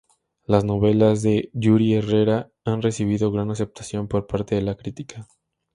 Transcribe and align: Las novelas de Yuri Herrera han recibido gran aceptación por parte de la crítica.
Las 0.47 0.65
novelas 0.65 1.21
de 1.21 1.51
Yuri 1.53 1.93
Herrera 1.93 2.49
han 2.65 2.81
recibido 2.81 3.31
gran 3.31 3.51
aceptación 3.51 4.07
por 4.07 4.25
parte 4.25 4.55
de 4.55 4.63
la 4.63 4.75
crítica. 4.75 5.27